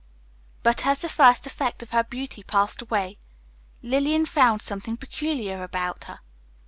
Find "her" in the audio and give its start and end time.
1.91-2.03, 6.05-6.21